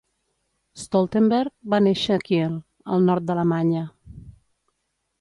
Stoltenberg 0.83 1.51
va 1.75 1.81
néixer 1.89 2.17
a 2.17 2.25
Kiel, 2.31 2.57
al 2.97 3.09
nord 3.11 3.29
d'Alemanya. 3.31 3.89